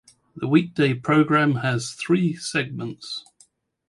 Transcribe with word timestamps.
The 0.35 0.47
weekday 0.47 0.95
program 0.95 1.57
has 1.57 1.91
three 1.91 2.33
segments. 2.35 3.23